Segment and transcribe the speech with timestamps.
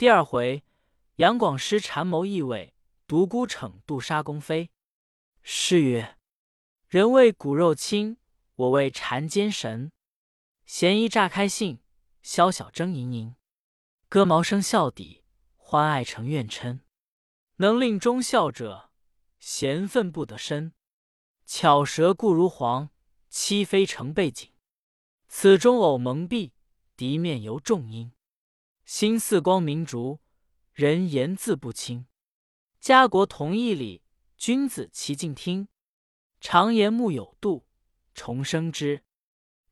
[0.00, 0.64] 第二回，
[1.16, 2.72] 杨广师禅谋异位，
[3.06, 4.70] 独孤骋渡沙公妃。
[5.42, 6.16] 诗曰
[6.88, 8.16] ：“人为骨肉亲，
[8.54, 9.92] 我为谗奸神。
[10.64, 11.80] 闲疑乍开信，
[12.22, 13.34] 宵小争盈盈。
[14.08, 15.22] 歌茅声笑底，
[15.58, 16.80] 欢爱成怨嗔。
[17.56, 18.88] 能令忠孝者，
[19.38, 20.72] 贤愤不得身。
[21.44, 22.88] 巧舌固如簧，
[23.28, 24.50] 欺非成背景。
[25.28, 26.52] 此中偶蒙蔽，
[26.96, 28.10] 敌面犹重阴。
[28.92, 30.18] 心似光明烛，
[30.72, 32.06] 人言自不清。
[32.80, 34.02] 家国同一理。”
[34.36, 35.68] 君子其静听，
[36.40, 37.68] 常言木有度，
[38.14, 39.04] 重生之。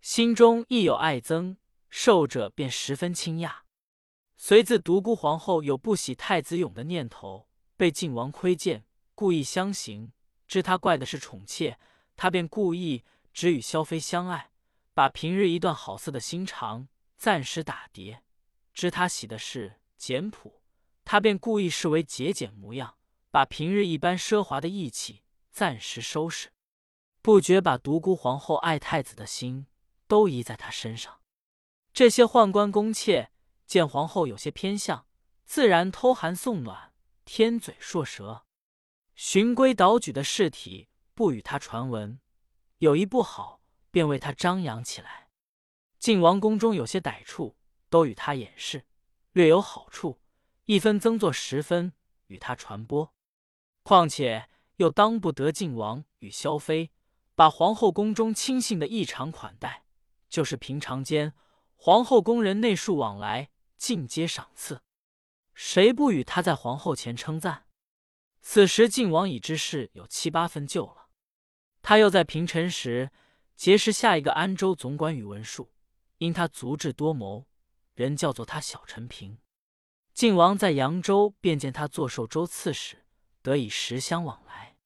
[0.00, 1.56] 心中亦有爱憎，
[1.88, 3.62] 受者便十分轻讶。
[4.36, 8.84] 随自独孤皇后有不喜太子勇的念头，被晋王窥见，
[9.16, 10.12] 故意相行。
[10.46, 11.80] 知他怪的是宠妾，
[12.14, 14.52] 他便故意只与萧妃相爱，
[14.94, 18.22] 把平日一段好色的心肠暂时打叠。
[18.78, 20.62] 知他喜的是简朴，
[21.04, 22.96] 他便故意视为节俭模样。
[23.28, 26.52] 把平日一般奢华的义气暂时收拾，
[27.20, 29.66] 不觉把独孤皇后爱太子的心
[30.06, 31.20] 都移在他身上。
[31.92, 33.32] 这些宦官宫妾
[33.66, 35.08] 见皇后有些偏向，
[35.44, 38.46] 自然偷寒送暖，添嘴硕舌，
[39.16, 42.20] 循规蹈矩的事体不与他传闻。
[42.78, 45.30] 有一不好，便为他张扬起来。
[45.98, 47.57] 晋王宫中有些歹处，
[47.88, 48.80] 都与他掩饰；
[49.32, 50.20] 略有好处，
[50.64, 51.92] 一分增作十分
[52.26, 53.14] 与他传播。
[53.82, 56.90] 况且又当不得晋王与萧妃
[57.34, 59.84] 把皇后宫中亲信的异常款待，
[60.28, 61.32] 就是平常间
[61.74, 64.82] 皇后宫人内庶往来，尽皆赏赐，
[65.54, 67.64] 谁不与他在皇后前称赞？
[68.40, 71.08] 此时晋王已知事有七八分救了。
[71.80, 73.10] 他又在平陈时
[73.56, 75.72] 结识下一个安州总管宇文述，
[76.18, 77.47] 因他足智多谋，
[78.04, 79.38] 人叫做他小陈平。
[80.14, 83.04] 晋王在扬州便见他做寿州刺史。
[83.40, 84.76] 得以实相往来，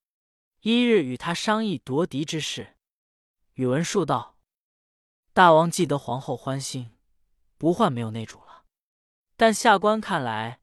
[0.61, 2.77] 一日与他商议夺嫡之事。
[3.55, 4.39] 宇文述道
[5.33, 6.93] ：“大王既得皇后欢心，
[7.57, 8.65] 不患没有内主了。
[9.37, 10.61] 但下官看来，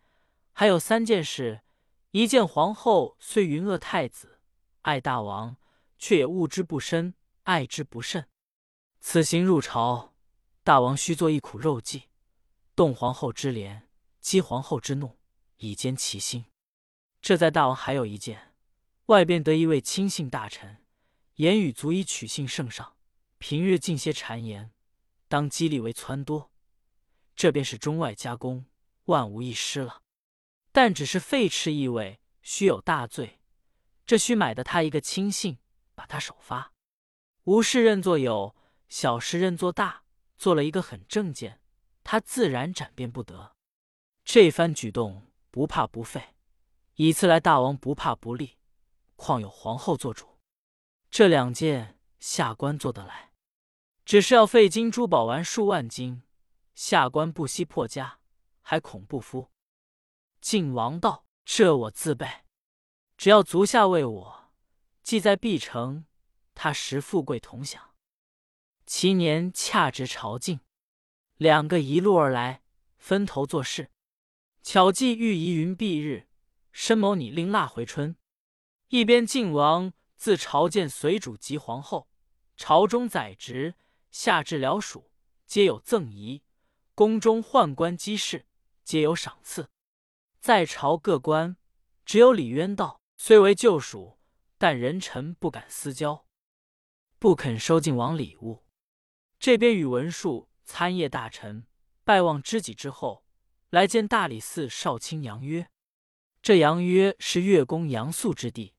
[0.54, 1.62] 还有三件事：
[2.12, 4.40] 一见皇后虽云恶太子，
[4.84, 5.58] 爱大王，
[5.98, 8.30] 却也恶之不深，爱之不甚。
[9.02, 10.14] 此行入朝，
[10.64, 12.09] 大王须做一苦肉计，
[12.80, 13.82] 动皇后之怜，
[14.22, 15.18] 激皇后之怒，
[15.58, 16.46] 以坚其心。”
[17.22, 18.54] 这在大王还有一件，
[19.08, 20.82] 外边得一位亲信大臣，
[21.36, 22.96] 言语足以取信圣上。
[23.38, 24.72] 平日尽些谗言，
[25.28, 26.48] 当激励为撺掇，
[27.36, 28.64] 这便是中外加工，
[29.08, 30.02] 万无一失了。
[30.72, 33.42] 但只是废斥意味，须有大罪。
[34.06, 35.58] 这须买的他一个亲信，
[35.96, 36.72] 把他首发。
[37.44, 38.56] 无事认作有，
[38.88, 40.04] 小事认作大，
[40.38, 41.60] 做了一个很正见，
[42.04, 43.56] 他自然斩辩不得。
[44.24, 46.36] 这番举动不怕不费。
[46.96, 48.58] 以次来大王不怕不立，
[49.16, 50.38] 况有皇后做主，
[51.10, 53.32] 这两件下官做得来，
[54.04, 56.24] 只是要费金珠宝玩数万金，
[56.76, 58.20] 下官不惜破家，
[58.62, 59.50] 还恐不敷。
[60.42, 62.44] 晋王道：“这我自备，
[63.16, 64.52] 只要足下为我，
[65.02, 66.06] 既在必成，
[66.54, 67.96] 他时富贵同享。
[68.86, 70.60] 其年恰值朝觐，
[71.40, 72.64] 两个一路而来，
[72.98, 73.92] 分头做事，
[74.62, 76.28] 巧计欲移云蔽日。”
[76.74, 78.18] 深谋拟令腊回春，
[78.90, 82.10] 一边晋王自朝见随主及皇后，
[82.58, 83.76] 朝中宰执，
[84.12, 85.10] 下至僚属，
[85.46, 86.42] 皆有赠仪；
[86.94, 88.46] 宫中宦官机事，
[88.84, 89.70] 皆有赏赐。
[90.42, 91.56] 在朝各官，
[92.04, 94.20] 只有李渊道，虽为旧属，
[94.58, 96.26] 但人臣不敢私交，
[97.18, 98.66] 不肯收晋王礼物。
[99.40, 101.66] 这边宇文述参谒大臣，
[102.04, 103.26] 拜望知己之后，
[103.72, 105.68] 来见大理寺少卿杨约。
[106.44, 108.76] 这杨约是越公杨素之弟，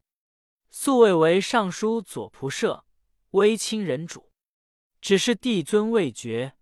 [0.70, 2.84] 素位为尚书左仆射，
[3.32, 4.30] 微亲人主。
[5.00, 6.54] 只是帝尊未绝，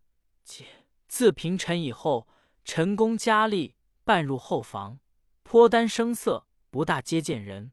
[0.47, 0.65] 且
[1.07, 2.27] 自平陈以后，
[2.65, 4.99] 陈公佳丽半入后房，
[5.43, 7.73] 颇担声色，不大接见人。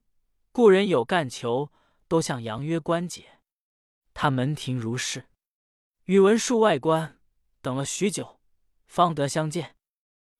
[0.51, 1.71] 故人有干求，
[2.09, 3.39] 都向杨约关解。
[4.13, 5.29] 他门庭如是，
[6.03, 7.18] 宇文述外观
[7.65, 8.39] 等了许久，
[8.85, 9.75] 方得相见，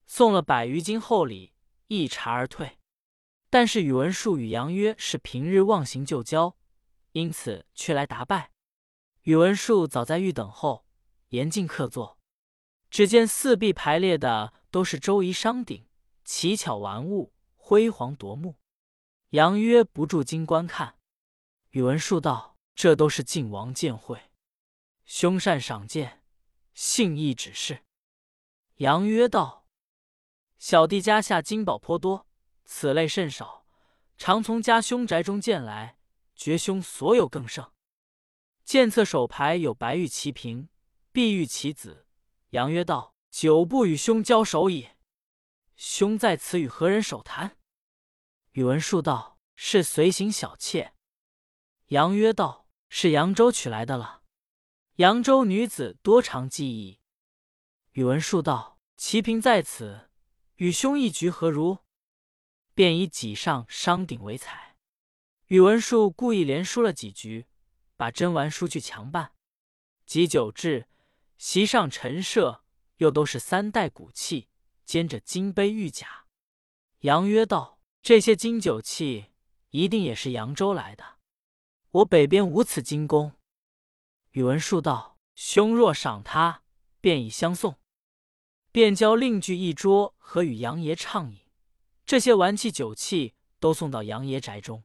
[0.06, 1.56] 送了百余斤厚礼。
[1.88, 2.78] 一茶而退，
[3.50, 6.56] 但是宇文述与杨约是平日忘形旧交，
[7.14, 8.52] 因此却来答拜。
[9.24, 10.86] 宇文述早在御等候，
[11.30, 12.20] 严禁客座。
[12.92, 15.88] 只见四壁排列的都是周仪商鼎，
[16.24, 18.58] 奇巧玩物，辉煌夺目。
[19.30, 21.00] 杨约不住惊观看。
[21.72, 24.30] 宇文述道：“这都是晋王见会，
[25.06, 26.24] 兄善赏鉴，
[26.76, 27.84] 信义指示。”
[28.78, 29.64] 杨曰道。
[30.58, 32.28] 小弟家下金宝颇多，
[32.64, 33.66] 此类甚少，
[34.18, 36.00] 常从家兄宅中见来，
[36.36, 37.72] 觉兄所有更胜。
[38.64, 40.70] 见侧手牌有白玉齐平，
[41.12, 42.08] 碧玉棋子。
[42.50, 44.90] 杨曰道：“久不与兄交手矣，
[45.76, 47.58] 兄在此与何人手谈？”
[48.54, 50.94] 宇文述道：“是随行小妾。”
[51.88, 54.24] 杨曰道：“是扬州取来的了。
[54.96, 57.00] 扬州女子多长技艺。”
[57.94, 60.10] 宇文述道：“齐平在此，
[60.56, 61.80] 与兄一局何如？”
[62.74, 64.76] 便以戟上商鼎为彩。
[65.48, 67.48] 宇文述故意连输了几局，
[67.96, 69.34] 把真玩输去强办。
[70.06, 70.88] 及酒至，
[71.38, 72.64] 席上陈设
[72.98, 74.50] 又都是三代古器，
[74.84, 76.26] 兼着金杯玉甲。
[77.00, 79.28] 杨曰道：“这些金酒器
[79.70, 81.20] 一定也是扬州来的。
[81.92, 83.34] 我北边无此金工。”
[84.36, 86.62] 宇文述道：“兄若赏他，
[87.00, 87.80] 便以相送。”
[88.70, 91.40] 便教另具一桌，和与杨爷畅饮。
[92.06, 94.84] 这些玩器酒器都送到杨爷宅中，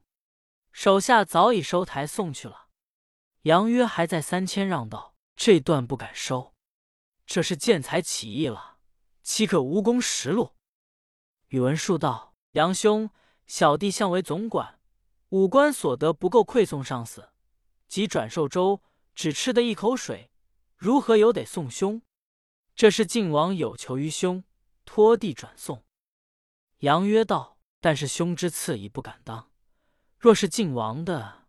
[0.71, 2.69] 手下早已收台送去了。
[3.41, 6.55] 杨约还在三千让道：“这段不敢收，
[7.25, 8.77] 这是见财起意了，
[9.21, 10.53] 岂可无功实录？”
[11.49, 13.09] 宇文述道：“杨兄，
[13.47, 14.79] 小弟向为总管，
[15.27, 17.33] 五官所得不够馈送上司，
[17.89, 18.81] 即转寿州，
[19.21, 20.31] 只吃得一口水，
[20.75, 22.01] 如何有得送兄？”
[22.75, 24.43] 这是晋王有求于兄，
[24.83, 25.85] 托地转送。
[26.79, 29.51] 杨曰道：“但是兄之赐已不敢当，
[30.17, 31.45] 若是晋王的，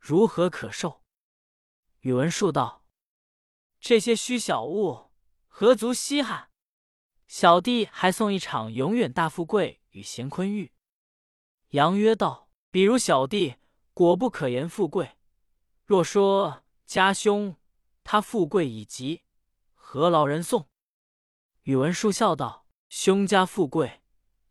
[0.00, 1.04] 如何可受？”
[2.02, 2.84] 宇文述道
[3.78, 5.12] ：“这些虚小物，
[5.46, 6.50] 何足稀罕？
[7.28, 10.72] 小弟还送一场永远大富贵与乾坤玉。”
[11.70, 13.54] 杨曰道：“比如小弟
[13.92, 15.16] 果不可言富贵，
[15.84, 17.56] 若说家兄
[18.02, 19.22] 他富贵已极。”
[19.74, 20.68] 何劳人送？
[21.62, 24.02] 宇文述笑道：“兄家富贵，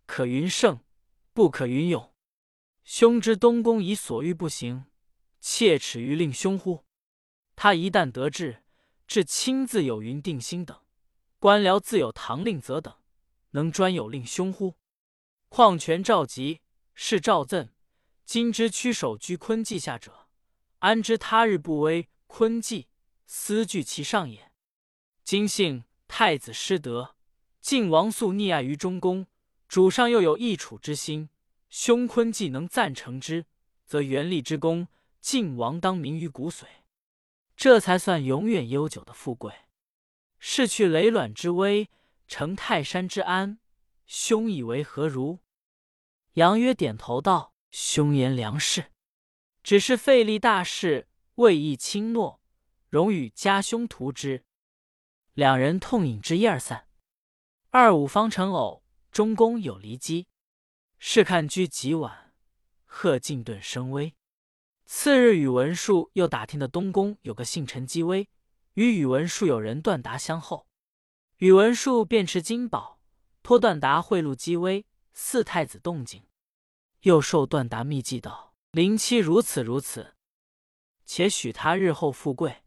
[0.05, 0.79] 可云盛，
[1.33, 2.13] 不可云永。
[2.83, 4.85] 兄知东宫以所欲不行，
[5.39, 6.85] 切齿于令兄乎？
[7.55, 8.63] 他一旦得志，
[9.05, 10.81] 至亲自有云定心等，
[11.39, 12.95] 官僚自有唐令则等，
[13.51, 14.75] 能专有令兄乎？
[15.49, 16.61] 况权赵吉，
[16.93, 17.69] 是赵赠，
[18.25, 20.27] 今之屈首居昆迹下者，
[20.79, 22.87] 安知他日不危昆迹，
[23.27, 24.51] 思惧其上也？”
[25.23, 27.15] 今幸太子失德，
[27.61, 29.27] 晋王素溺爱于中宫，
[29.67, 31.29] 主上又有益楚之心，
[31.69, 33.45] 兄坤既能赞成之，
[33.85, 34.87] 则元立之功，
[35.21, 36.65] 晋王当名于骨髓，
[37.55, 39.53] 这才算永远悠久的富贵。
[40.39, 41.91] 逝去累卵之危，
[42.27, 43.59] 成泰山之安，
[44.07, 45.37] 兄以为何如？
[46.33, 48.91] 杨约点头道：“兄言良是，
[49.61, 52.41] 只是费力大事，未易轻诺，
[52.89, 54.45] 容与家兄图之。”
[55.33, 56.87] 两人痛饮至一二散，
[57.71, 60.27] 二五方成偶，中宫有离机。
[60.99, 62.33] 试看居极晚，
[62.85, 64.15] 贺进顿生微。
[64.85, 68.29] 次日，宇文述又打听的东宫有个姓陈姬微，
[68.75, 70.67] 与宇文述有人段达相候。
[71.37, 73.01] 宇文述便持金宝，
[73.41, 76.23] 托段达贿赂姬微四太子动静，
[77.01, 80.15] 又受段达密计道：灵妻如此如此，
[81.05, 82.63] 且许他日后富贵。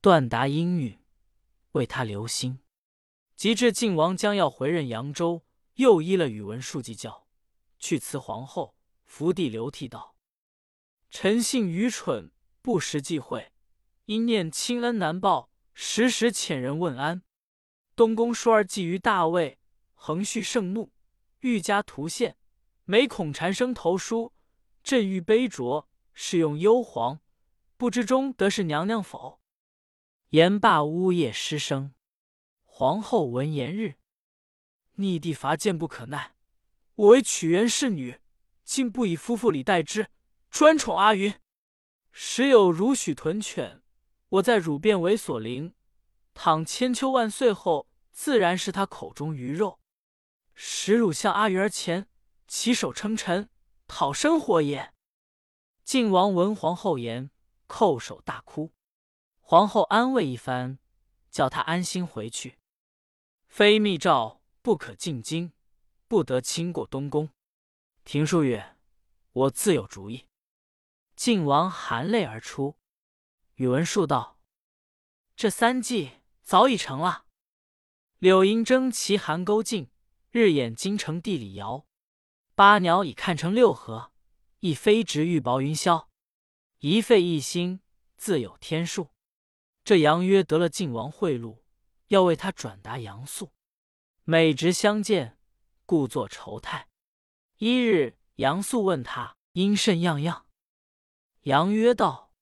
[0.00, 0.98] 段达应允。
[1.72, 2.60] 为他留心，
[3.36, 5.44] 及至晋王将要回任扬州，
[5.74, 7.26] 又依了宇文述计教，
[7.78, 10.16] 去辞皇后，伏地流涕道
[11.10, 13.52] ：“臣性愚蠢，不识忌讳，
[14.06, 17.22] 因念亲恩难报，时时遣人问安。
[17.94, 19.58] 东宫叔儿觊觎大位，
[19.94, 20.90] 横续盛怒，
[21.40, 22.36] 欲加图献，
[22.84, 24.32] 每恐缠生投书，
[24.82, 27.18] 朕欲杯酌，是用幽篁，
[27.78, 29.40] 不知中得是娘娘否？”
[30.30, 31.94] 言罢，呜咽失声。
[32.64, 33.94] 皇后闻言日，
[34.96, 36.34] 逆帝伐谏不可耐。
[36.96, 38.20] 我为取元侍女，
[38.64, 40.08] 竟不以夫妇礼待之，
[40.50, 41.32] 专宠阿云。
[42.10, 43.80] 时有如许豚犬，
[44.28, 45.72] 我在汝便为所灵。
[46.34, 49.78] 倘千秋万岁后，自然是他口中鱼肉。
[50.54, 52.08] 使汝向阿云儿前
[52.48, 53.48] 起手称臣，
[53.86, 54.92] 讨生活也。
[55.84, 57.30] 晋王闻皇后言，
[57.68, 58.72] 叩首大哭。
[59.40, 60.78] 皇后安慰一番，
[61.30, 62.58] 叫他安心回去。
[63.46, 65.52] 非密诏不可进京，
[66.08, 67.30] 不得亲过东宫。
[68.04, 68.76] 廷树曰
[69.32, 70.26] ：“我自有主意。”
[71.14, 72.76] 晋王含泪而出。
[73.54, 74.38] 宇文述道
[75.36, 77.26] ：“这三计早已成了。
[78.18, 79.90] 柳营征旗寒沟尽，
[80.30, 81.86] 日掩京城地里遥。
[82.54, 84.12] 八鸟已看成六合，
[84.58, 86.07] 一飞直欲薄云霄。
[86.80, 87.80] 一废一兴，
[88.16, 89.10] 自有天数。”
[89.82, 91.58] 这杨约得了晋王贿赂，
[92.08, 93.52] 要为他转达杨素。
[94.24, 95.38] 每值相见，
[95.86, 96.88] 故作愁态。
[97.56, 100.46] 一日，杨素问他因甚样样，
[101.42, 102.32] 杨曰道：“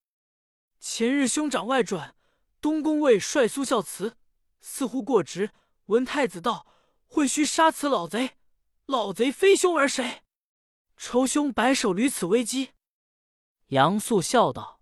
[0.78, 2.16] 前日兄长外传，
[2.60, 4.18] 东宫卫帅苏孝慈
[4.60, 5.52] 似乎过职，
[5.86, 6.66] 闻太子道
[7.06, 8.36] 会须杀此老贼，
[8.84, 10.24] 老贼非兄而谁？
[10.96, 12.72] 仇兄白首屡此危机。”
[13.68, 14.80] 杨素笑道：“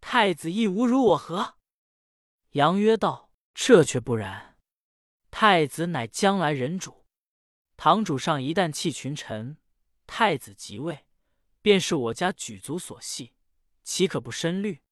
[0.00, 1.58] 太子亦无如我何？”
[2.52, 4.58] 杨曰道：“这却不然。
[5.30, 7.06] 太子乃将来人主，
[7.76, 9.58] 堂主上一旦弃群臣，
[10.08, 11.06] 太子即位，
[11.62, 13.34] 便是我家举族所系，
[13.84, 14.82] 岂可不深虑？”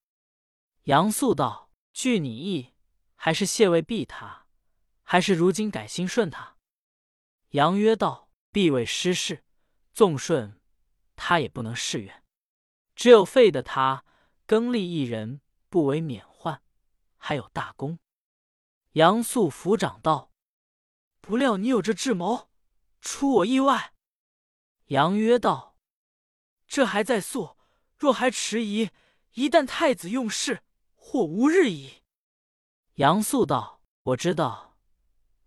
[0.84, 2.72] 杨素道：“据你意，
[3.16, 4.46] 还是谢位避他，
[5.02, 6.56] 还是如今改心顺他？”
[7.50, 9.44] 杨曰道：“必为失事，
[9.92, 10.60] 纵顺
[11.16, 12.21] 他也不能示愿，
[12.94, 14.04] 只有废的他，
[14.46, 16.62] 更立一人，不为免患。”
[17.16, 17.98] 还有大功。
[18.92, 20.32] 杨素抚掌道
[21.22, 22.50] ：“不料你有这智谋，
[23.00, 23.94] 出我意外。”
[24.86, 25.76] 杨曰道
[26.66, 27.56] ：“这还在素，
[27.96, 28.90] 若还迟疑，
[29.34, 30.62] 一旦太子用事，
[30.94, 32.02] 或无日矣。”
[32.96, 34.76] 杨素道：“我知道，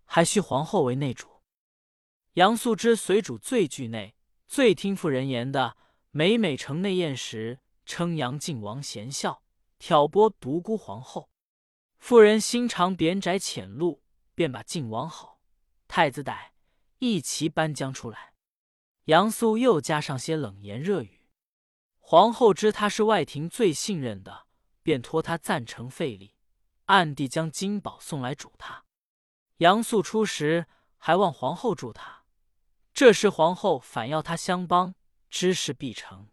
[0.04, 1.42] 还需皇后为内主。”
[2.34, 4.16] 杨素知随主最惧内，
[4.48, 5.76] 最听妇人言的，
[6.18, 9.42] 每每城内宴时，称杨靖王贤孝，
[9.78, 11.28] 挑拨独孤皇后。
[11.98, 14.00] 妇人心肠扁窄浅露，
[14.34, 15.42] 便把晋王好、
[15.86, 16.52] 太子歹
[17.00, 18.32] 一齐搬将出来。
[19.04, 21.20] 杨素又加上些冷言热语。
[21.98, 24.46] 皇后知他是外廷最信任的，
[24.82, 26.34] 便托他赞成费力，
[26.86, 28.86] 暗地将金宝送来主他。
[29.58, 32.24] 杨素初时还望皇后助他，
[32.94, 34.94] 这时皇后反要他相帮，
[35.36, 36.30] 知事必成。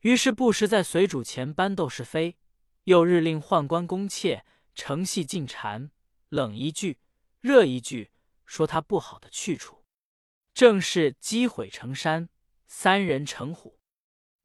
[0.00, 2.36] 于是不时在随主前搬斗是非，
[2.82, 4.44] 又日令宦官宫妾。
[4.74, 5.90] 承戏进谗，
[6.30, 6.98] 冷一句，
[7.40, 8.10] 热一句，
[8.44, 9.84] 说他不好的去处，
[10.52, 12.28] 正是积毁成山，
[12.66, 13.78] 三人成虎。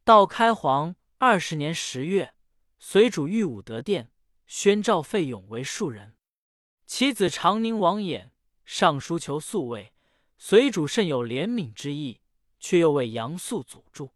[0.03, 2.35] 到开皇二十年十月，
[2.77, 4.11] 随主御武德殿，
[4.45, 6.15] 宣召费勇为庶人。
[6.85, 8.29] 其子长宁王衍
[8.63, 9.93] 上书求素位，
[10.37, 12.21] 随主甚有怜悯之意，
[12.59, 14.11] 却又为杨素阻住。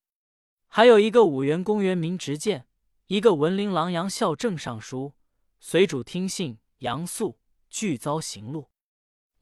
[0.68, 2.68] 还有一个五原公园明直谏，
[3.08, 5.14] 一个文林郎杨孝正上书。
[5.60, 8.68] 随主听信，杨素俱遭刑戮。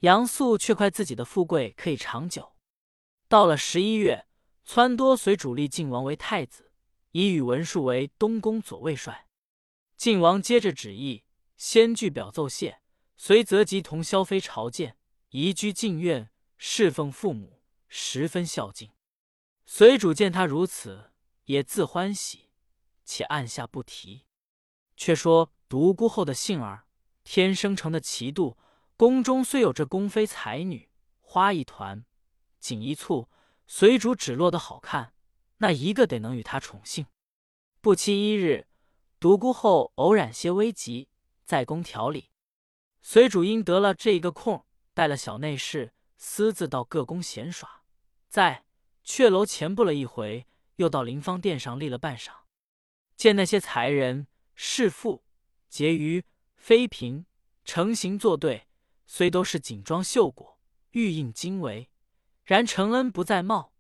[0.02, 2.54] 杨素却快自己的富贵可以长久。
[3.28, 4.28] 到了十一月，
[4.68, 6.72] 撺掇随主立晋王为太子，
[7.12, 9.28] 以宇文述为东宫左卫帅。
[9.96, 11.24] 晋王接着旨意，
[11.56, 12.82] 先具表奏谢，
[13.16, 14.98] 随则即同萧妃朝见，
[15.30, 17.61] 移居禁院，侍奉父母，
[17.94, 18.90] 十分孝敬。
[19.66, 21.12] 随主见他如此，
[21.44, 22.50] 也自欢喜，
[23.06, 24.26] 且按下不提。
[24.98, 25.54] 却说。
[25.72, 26.86] 独孤后的杏儿，
[27.24, 28.58] 天生成的奇度。
[28.98, 30.90] 宫中虽有这宫妃才女，
[31.22, 32.04] 花一团，
[32.60, 33.30] 锦一簇，
[33.68, 35.14] 随主只落得好看，
[35.60, 37.06] 那一个得能与她宠幸。
[37.80, 38.68] 不期一日，
[39.18, 41.08] 独孤后偶染些危急，
[41.46, 42.32] 在宫调理。
[43.02, 47.81] 随主因得了这一个空，带了小内侍，私自到各宫闲耍，
[48.32, 48.64] 在
[49.04, 50.48] 雀楼前步了一回，
[50.78, 52.32] 又到灵芳殿上立了半晌，
[53.18, 55.26] 见那些才人侍妇。
[55.70, 56.24] 婕妤
[56.56, 57.26] 妃嫔
[57.66, 58.68] 成行作对，
[59.06, 60.62] 虽都是锦装绣裹、
[60.92, 61.90] 玉印金围，
[62.46, 63.74] 然承恩不在貌，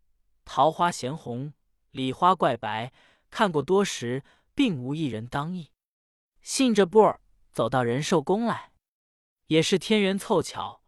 [0.44, 1.54] 桃花嫌红，
[1.92, 2.92] 李花怪白，
[3.30, 4.22] 看过多时，
[4.54, 5.72] 并无一人当意。
[6.42, 7.22] 信着步儿
[7.54, 8.74] 走到仁寿宫来，
[9.48, 10.82] 也是天缘凑巧，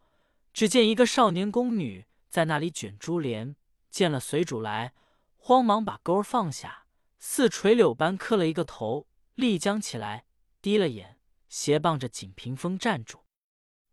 [0.51, 3.55] 只见一个少年宫女在那里卷珠帘，
[3.91, 4.95] 见了随主来，
[5.37, 6.87] 慌忙把钩放下，
[7.19, 10.25] 似垂柳般磕了一个头，立将起来。
[10.59, 13.19] 低了眼，斜傍着锦屏风站住。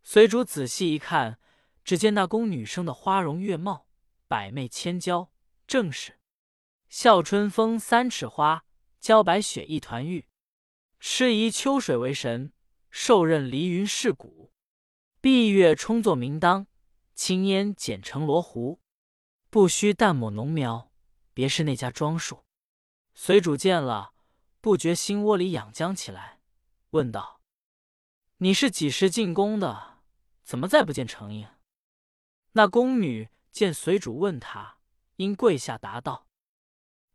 [0.01, 1.37] 随主仔细一看，
[1.83, 3.85] 只见那宫女生的花容月貌，
[4.27, 5.31] 百媚千娇，
[5.67, 6.17] 正是
[6.89, 8.65] 笑春风三尺花，
[8.99, 10.27] 娇白雪一团玉。
[10.99, 12.51] 痴疑秋水为神，
[12.89, 14.51] 受任离云是骨。
[15.21, 16.65] 闭月冲作明当，
[17.23, 18.81] 青烟剪成罗湖。
[19.51, 20.91] 不须淡抹浓描，
[21.35, 22.45] 别是那家庄束。
[23.13, 24.13] 随主见了，
[24.59, 26.39] 不觉心窝里痒僵起来。
[26.89, 27.39] 问道
[28.37, 29.99] ：“你是几时进宫的？
[30.41, 31.47] 怎么再不见成影？”
[32.53, 34.79] 那宫女见随主问他，
[35.17, 36.25] 因跪下答道：“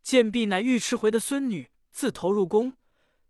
[0.05, 2.77] 贱婢乃尉迟回的孙女，自投入宫，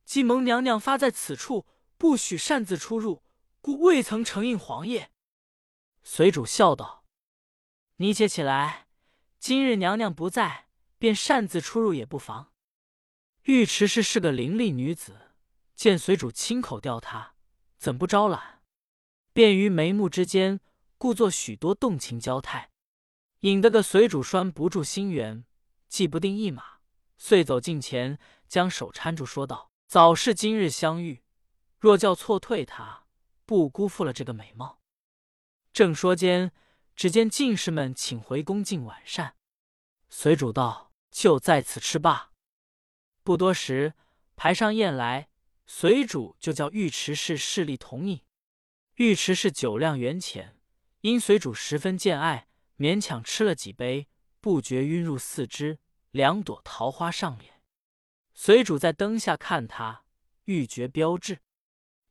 [0.05, 1.65] 既蒙娘娘发在此处，
[1.97, 3.23] 不许擅自出入，
[3.63, 5.11] 故未曾承应皇爷。”
[6.09, 7.05] 随主笑道
[7.99, 8.87] ：“你且起来，
[9.41, 12.53] 今日娘娘不在，便擅自出入也不妨。”
[13.47, 15.33] 尉迟氏是个伶俐女子。
[15.75, 17.35] 见随主亲口调她，
[17.77, 18.63] 怎不招揽？
[19.33, 20.61] 便于眉目之间，
[20.97, 22.71] 故作许多动情娇态。
[23.41, 25.45] 引得个随主拴不住心猿，
[25.89, 26.79] 系不定一马，
[27.19, 31.25] 遂走近前，将手搀住，说道：“早是今日相遇，
[31.81, 33.07] 若叫错退他，
[33.45, 34.81] 不辜负了这个美貌。”
[35.77, 36.53] 正说间，
[36.95, 39.37] 只见进士们请回宫进晚膳。
[40.09, 42.33] 随主道：“就在此吃罢。”
[43.23, 43.93] 不多时，
[44.37, 45.29] 排上宴来，
[45.67, 48.23] 随主就叫尉迟氏侍立同饮。
[48.95, 50.59] 尉迟氏酒量远浅，
[51.03, 52.49] 因随主十分见爱。
[52.79, 54.09] 勉强吃了几杯，
[54.41, 55.79] 不觉晕入四肢，
[56.11, 57.61] 两朵桃花上脸。
[58.33, 60.05] 随主在灯下看他，
[60.45, 61.41] 欲觉标致，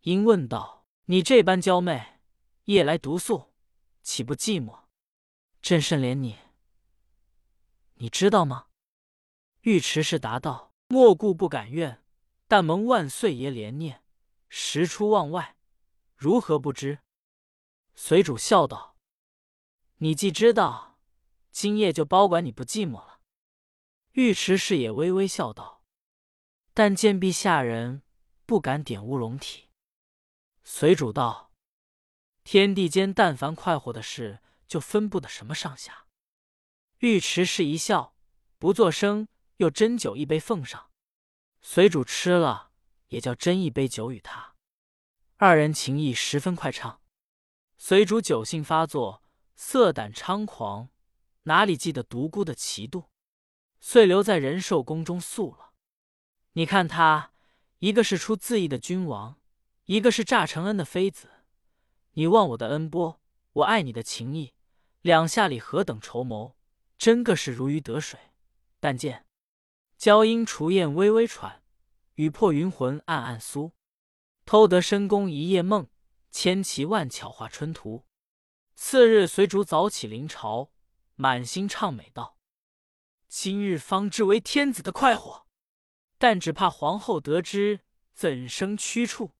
[0.01, 2.19] 因问道：“你这般娇媚，
[2.65, 3.54] 夜来独宿，
[4.05, 4.81] 岂不寂寞？
[5.63, 6.38] 朕甚怜你，
[7.95, 8.67] 你知道吗？”
[9.65, 12.03] 尉迟氏答道：“莫顾不敢怨，
[12.47, 14.03] 但蒙万岁爷怜念，
[14.47, 15.57] 时出望外，
[16.15, 17.00] 如何不知？”
[17.95, 18.95] 随主笑道。
[19.97, 21.00] 你既知道，
[21.50, 23.21] 今夜就包管你不寂寞了。
[24.12, 25.81] 尉迟氏也微微笑道
[26.75, 28.03] ：“但见陛下人
[28.45, 29.71] 不敢点乌龙体。”
[30.63, 31.51] 随主道
[32.46, 36.06] ：“天地间但凡快活的事，就分不得什么上下。”
[37.00, 38.16] 尉迟氏一笑，
[38.58, 40.90] 不作声，又斟酒一杯奉上。
[41.62, 42.72] 随主吃了，
[43.08, 44.54] 也叫斟一杯酒与他。
[45.38, 47.02] 二人情谊十分快畅。
[47.78, 49.22] 随主酒性发作。
[49.58, 50.90] 色胆猖狂，
[51.44, 53.10] 哪里记得独孤的奇度？
[53.80, 55.72] 遂留在仁寿宫中宿了。
[56.54, 57.32] 你看他，
[57.80, 59.40] 一个是出自意的君王，
[59.86, 61.35] 一个是诈承恩的妃子。
[62.17, 64.53] 你忘我的恩波，我爱你的情谊，
[65.01, 66.55] 两下里何等筹谋，
[66.98, 68.17] 真个是如鱼得水。
[68.79, 69.25] 但见
[69.98, 71.62] 娇莺雏燕微微喘，
[72.13, 73.74] 雨破云魂暗暗苏。
[74.45, 75.89] 偷得深宫一夜梦，
[76.31, 78.05] 千奇万巧画春图。
[78.75, 80.72] 次日，随主早起临朝，
[81.15, 82.38] 满心畅美道
[83.27, 85.48] ：“今日方知为天子的快活，
[86.18, 87.81] 但只怕皇后得知，
[88.13, 89.31] 怎生屈处？”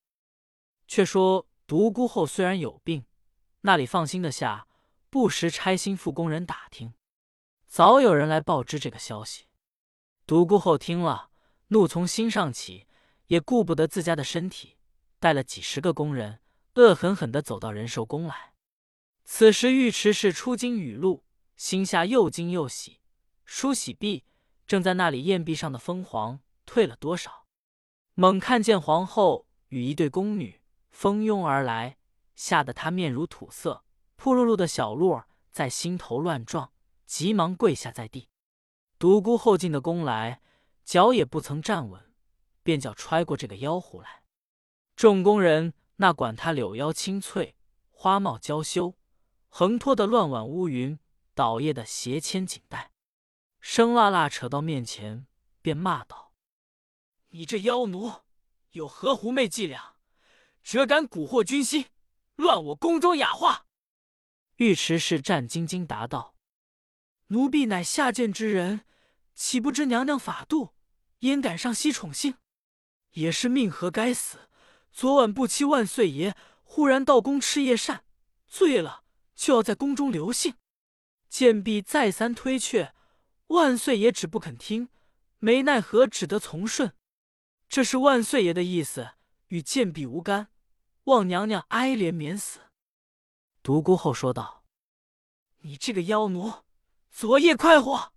[0.88, 3.06] 却说独孤后虽然有病，
[3.62, 4.68] 那里放心得下？
[5.10, 6.94] 不时差心腹宫人打听，
[7.66, 9.46] 早有人来报知这个消息。
[10.28, 11.32] 独孤后听了，
[11.70, 12.86] 怒从心上起，
[13.28, 14.78] 也顾不得自家的身体，
[15.20, 16.42] 带了几十个宫人，
[16.76, 18.54] 恶狠狠地走到仁寿宫来。
[19.24, 21.24] 此时尉迟氏出京雨露，
[21.56, 23.00] 心下又惊又喜。
[23.46, 24.26] 梳洗毕，
[24.68, 27.48] 正在那里宴壁上的凤凰退了多少？
[28.14, 30.62] 猛看见皇后与一对宫女
[30.96, 31.98] 蜂拥而来，
[32.36, 33.84] 吓得他面如土色，
[34.16, 36.72] 扑噜噜的小鹿儿在心头乱撞，
[37.06, 38.30] 急忙跪下在地。
[38.98, 40.42] 独孤后进的宫来，
[40.86, 42.14] 脚也不曾站稳，
[42.64, 44.24] 便叫揣过这个妖狐来。
[44.96, 47.58] 众宫人那管他柳腰青翠，
[47.92, 48.96] 花帽娇羞。
[49.50, 50.98] 横拖的乱挽乌云，
[51.34, 52.94] 倒曳的斜牵锦带，
[53.60, 55.28] 生辣辣扯到面前，
[55.62, 56.32] 便骂道
[57.32, 58.10] ：“你这妖奴，
[58.72, 59.95] 有何狐媚伎俩，
[60.66, 61.86] 辄敢蛊惑君心，
[62.36, 63.68] 乱我宫中雅化？”
[64.58, 66.36] 尉迟氏战兢兢答道
[67.28, 68.82] ：“奴婢乃下贱之人，
[69.36, 70.74] 岂不知娘娘法度，
[71.20, 72.36] 焉敢上西宠幸？
[73.12, 74.50] 也是命何该死！
[74.92, 78.04] 昨晚不期万岁爷忽然到宫吃夜膳，
[78.48, 79.04] 醉了。”
[79.36, 80.56] 就要在宫中留性，
[81.28, 82.96] 贱婢再三推却，
[83.48, 84.88] 万岁爷只不肯听，
[85.40, 86.94] 没奈何，只得从顺。
[87.68, 89.16] 这是万岁爷的意思，
[89.48, 90.48] 与贱婢无干，
[91.06, 92.60] 望娘娘哀怜免死。
[93.62, 94.64] 独孤后说道
[95.62, 96.52] ：“你这个妖奴，
[97.12, 98.14] 昨夜快活，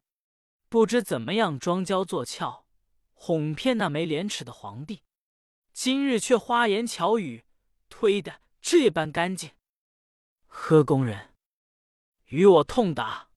[0.68, 2.66] 不知怎么样装娇作俏，
[3.12, 5.02] 哄骗那没廉耻的皇帝，
[5.72, 7.44] 今日却花言巧语，
[7.90, 9.50] 推的这般干净。”
[10.46, 11.34] 呵工人，
[12.26, 13.28] 与我痛打！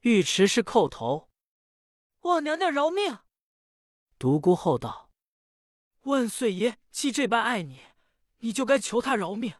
[0.00, 1.30] 尉迟是叩头，
[2.20, 3.18] 望娘娘饶命。
[4.18, 5.10] 独孤后道
[6.04, 7.82] ：“万岁爷既这般爱你，
[8.44, 9.54] 你就该求他饶命。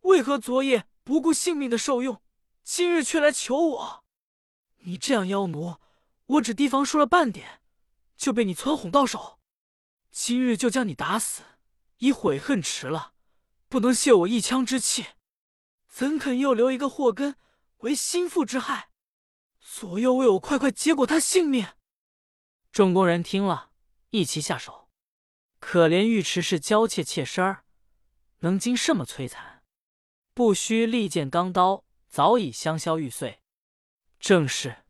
[0.00, 2.22] 为何昨夜不顾性命的受用，
[2.62, 4.04] 今日却来求我？
[4.78, 5.76] 你这样妖奴，
[6.26, 7.60] 我只提防说了半点，
[8.16, 9.38] 就被你撺哄到手。
[10.10, 11.42] 今日就将你打死，
[11.98, 13.12] 已悔恨迟了，
[13.68, 15.06] 不能泄我一腔之气。”
[15.86, 17.36] 怎肯又留一个祸根
[17.78, 18.88] 为心腹之害？
[19.60, 21.68] 左右为我快快结果他性命！
[22.72, 23.70] 众工人听了，
[24.10, 24.88] 一齐下手。
[25.60, 27.63] 可怜尉迟是娇怯怯身儿，
[28.44, 29.62] 能经什么摧残？
[30.34, 33.40] 不须利剑钢刀，早已香消玉碎。
[34.20, 34.84] 正是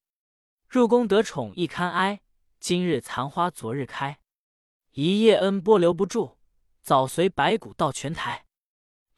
[0.69, 2.21] 入宫得宠亦堪哀，
[2.59, 4.19] 今日残花昨日开。
[4.91, 6.37] 一夜恩波留不住，
[6.83, 8.45] 早随白骨到泉台。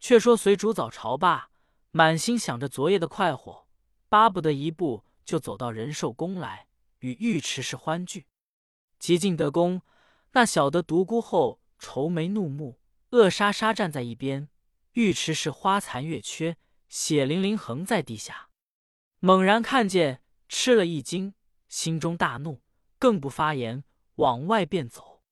[0.00, 1.50] 却说随主早朝罢。
[1.90, 3.66] 满心想着昨夜的快活，
[4.10, 6.66] 巴不得一步就走到仁寿宫来，
[6.98, 8.26] 与尉迟氏欢聚。
[8.98, 9.80] 即进得宫，
[10.32, 12.78] 那小的独孤后愁眉怒目，
[13.16, 14.50] 恶沙沙站在一边。
[14.92, 18.50] 尉迟是花残月缺，血淋淋横在地下。
[19.20, 21.34] 猛然看见，吃了一惊，
[21.68, 22.62] 心中大怒，
[22.98, 23.84] 更不发言，
[24.16, 25.22] 往外便走。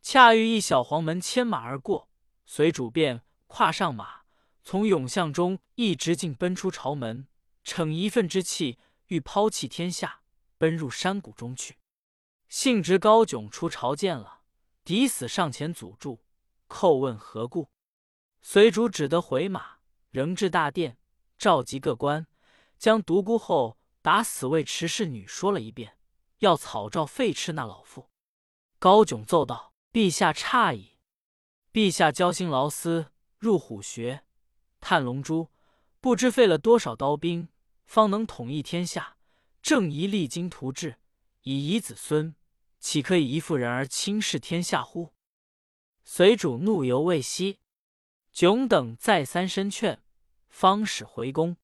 [0.00, 2.08] 恰遇一小黄门牵马而过，
[2.44, 4.22] 随主便跨上马，
[4.62, 7.26] 从永巷中一直径奔出朝门，
[7.64, 10.20] 逞一愤之气，欲抛弃天下，
[10.58, 11.78] 奔入山谷中去。
[12.48, 14.42] 幸值高炯出朝见了，
[14.84, 16.20] 抵死上前阻住，
[16.68, 17.70] 叩问何故。
[18.42, 19.78] 随主只得回马，
[20.10, 20.98] 仍至大殿，
[21.38, 22.26] 召集各官，
[22.78, 25.96] 将独孤后打死未迟侍女说了一遍，
[26.38, 28.10] 要草诏废斥那老妇。
[28.78, 29.72] 高炯奏道。
[29.92, 30.98] 陛下诧异，
[31.72, 34.26] 陛下焦心劳思，入虎穴，
[34.78, 35.50] 探龙珠，
[36.02, 37.48] 不知费了多少刀兵，
[37.86, 39.16] 方能统一天下，
[39.62, 40.96] 正宜励精图治，
[41.44, 42.34] 以遗子孙，
[42.78, 45.14] 岂可以一妇人而轻视天下乎？
[46.08, 47.58] 随主怒犹未息，
[48.32, 50.00] 囧等再三申劝，
[50.48, 51.56] 方使回宫。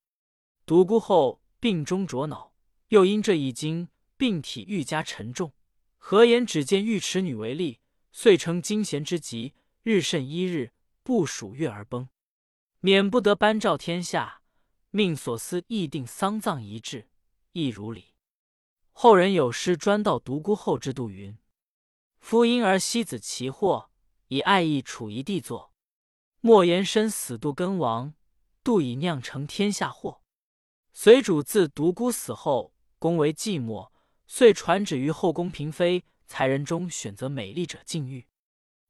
[0.66, 2.52] 独孤后病中着恼，
[2.88, 5.52] 又因这一惊，病体愈加沉重，
[5.96, 7.78] 何言只见尉迟女为例。
[8.10, 10.72] 遂称惊贤之极，日甚一日，
[11.04, 12.08] 不数月而崩，
[12.80, 14.42] 免不得颁诏天下，
[14.90, 17.08] 命所司议定丧葬仪制，
[17.52, 18.12] 亦如礼。
[18.90, 21.38] 后人有诗专道独孤后之度云
[22.18, 23.91] ：“夫婴儿惜子其祸，
[24.32, 25.72] 以爱意处一地作。
[26.40, 28.14] 莫言身死度根亡，
[28.64, 30.22] 度已酿成天下祸。”
[30.94, 33.90] 随主自独孤死后，宫为寂寞，
[34.26, 36.04] 遂传旨于后宫嫔妃。
[36.26, 38.26] 才人中选择美丽者进狱，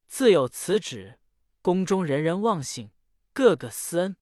[0.06, 1.18] 自有此旨，
[1.60, 2.92] 宫中人人忘幸，
[3.32, 4.16] 个个思恩。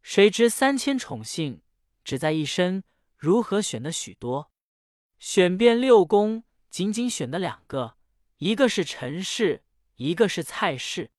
[0.00, 1.60] 谁知三千宠幸，
[2.02, 2.82] 只在一身，
[3.18, 4.50] 如何选得许多？
[5.18, 7.98] 选遍六宫，仅仅选得两个，
[8.38, 9.62] 一个是陈氏，
[9.96, 11.10] 一个是蔡氏。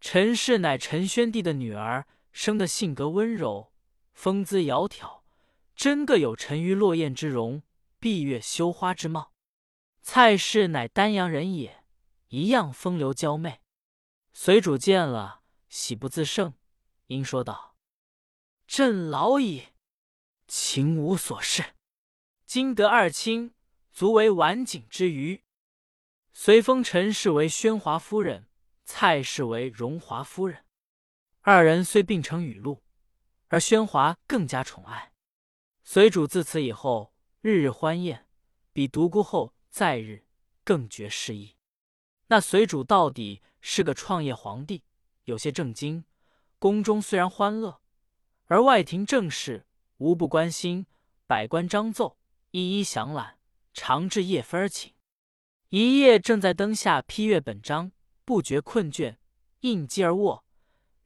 [0.00, 3.72] 陈氏乃陈宣帝的女儿，生得性格温柔，
[4.12, 5.22] 风姿窈窕，
[5.74, 7.62] 真个有沉鱼落雁之容，
[7.98, 9.32] 闭月羞花之貌。
[10.02, 11.84] 蔡氏乃丹阳人也，
[12.28, 13.60] 一样风流娇媚。
[14.32, 16.54] 随主见了，喜不自胜，
[17.06, 17.76] 因说道
[18.68, 19.68] ：“朕老矣，
[20.46, 21.74] 情无所适。
[22.44, 23.54] 今得二卿，
[23.90, 25.43] 足为晚景之娱。”
[26.36, 28.48] 随封陈氏为宣华夫人，
[28.84, 30.64] 蔡氏为荣华夫人。
[31.42, 32.82] 二人虽并称雨露，
[33.46, 35.12] 而宣华更加宠爱。
[35.84, 38.26] 随主自此以后，日日欢宴，
[38.72, 39.54] 比独孤后。
[39.70, 40.24] 在日
[40.62, 41.56] 更觉失意。
[42.28, 44.84] 那随主到底是个创业皇帝，
[45.24, 46.04] 有些正经。
[46.60, 47.80] 宫中虽然欢乐，
[48.44, 49.66] 而外廷政事
[49.96, 50.86] 无不关心。
[51.26, 52.16] 百官张奏，
[52.52, 53.40] 一一详览，
[53.72, 54.93] 常至夜分而寝。
[55.76, 57.90] 一夜正在灯下批阅本章，
[58.24, 59.16] 不觉困倦，
[59.62, 60.44] 应机而卧。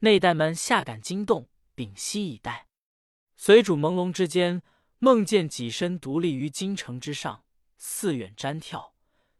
[0.01, 2.67] 内代们下感惊动，屏息以待。
[3.35, 4.61] 随主朦胧之间，
[4.99, 7.43] 梦见己身独立于京城之上。
[7.79, 8.91] 寺远瞻眺，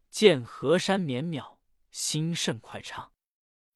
[0.10, 1.58] 见河山绵渺，
[1.92, 3.12] 心甚快畅。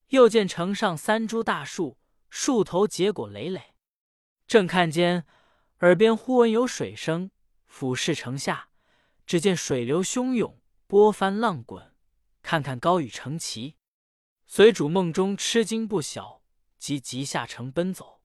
[0.07, 1.99] 又见城上三株大树，
[2.31, 3.75] 树头结果累累。
[4.47, 5.23] 正看间，
[5.81, 7.29] 耳边忽闻有水声，
[7.67, 8.69] 俯视城下，
[9.27, 11.93] 只见水流汹涌，波翻浪滚，
[12.41, 13.77] 看看高雨成奇。
[14.45, 16.43] 随主梦中吃惊不小，
[16.77, 18.21] 即急下城奔走。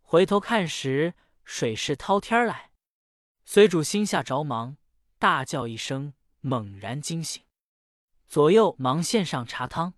[0.00, 2.70] 回头看时，水势滔天来。
[3.44, 4.76] 随主心下着忙。
[5.16, 7.42] 大叫一声，猛然惊醒，
[8.28, 9.94] 左右忙献上茶汤。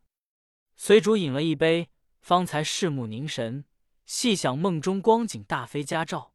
[0.77, 3.65] 随主饮了一杯，方才视目凝神，
[4.05, 6.33] 细想梦中光景，大非佳兆，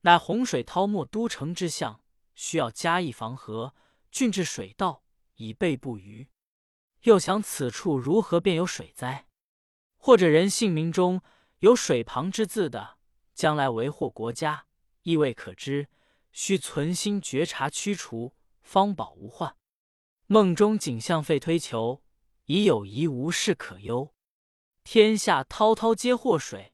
[0.00, 2.02] 乃洪水滔没都城之象，
[2.34, 3.76] 需要加以防河，
[4.12, 5.02] 浚治水道，
[5.36, 6.28] 以备不虞。
[7.02, 9.26] 又想此处如何便有水灾，
[9.96, 11.22] 或者人姓名中
[11.58, 12.98] 有水旁之字的，
[13.34, 14.66] 将来为祸国家，
[15.02, 15.88] 亦未可知。
[16.30, 19.56] 须存心觉察驱除，方保无患。
[20.26, 22.02] 梦中景象废推求，
[22.46, 24.14] 已有疑无事可忧。
[24.84, 26.72] 天下滔滔皆祸水，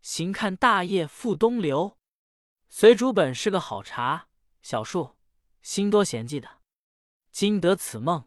[0.00, 1.98] 行看大业复东流。
[2.68, 4.28] 随主本是个好茶
[4.62, 5.16] 小树，
[5.60, 6.59] 心多闲寂的。
[7.30, 8.24] 今得此梦，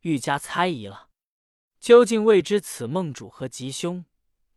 [0.00, 1.08] 愈加猜疑了。
[1.80, 4.04] 究竟未知此梦主何吉凶？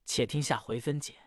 [0.05, 1.26] 且听下回分解。